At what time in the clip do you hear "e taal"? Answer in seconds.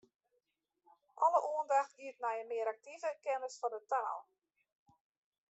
3.77-4.19